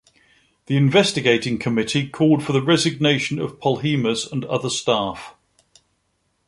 [0.65, 5.35] The investigating committee called for the resignation of Polhemus and other staff.